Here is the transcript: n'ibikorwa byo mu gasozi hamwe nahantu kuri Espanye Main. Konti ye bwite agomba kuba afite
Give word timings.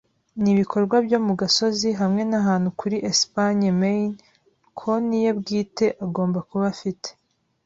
n'ibikorwa 0.41 0.95
byo 1.05 1.19
mu 1.25 1.33
gasozi 1.41 1.89
hamwe 1.99 2.21
nahantu 2.29 2.69
kuri 2.79 2.97
Espanye 3.11 3.69
Main. 3.81 4.09
Konti 4.79 5.15
ye 5.23 5.31
bwite 5.39 5.85
agomba 6.05 6.39
kuba 6.49 6.65
afite 6.75 7.09